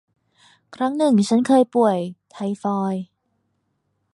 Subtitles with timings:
[0.75, 1.97] ครั้งหนึ่งฉันเคยป่วย
[2.31, 3.03] ไทฟอยด์